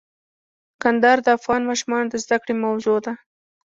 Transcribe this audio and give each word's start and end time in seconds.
کندهار 0.81 1.17
د 1.23 1.27
افغان 1.37 1.61
ماشومانو 1.69 2.11
د 2.11 2.15
زده 2.23 2.37
کړې 2.41 2.53
موضوع 2.65 2.97
ده. 3.05 3.13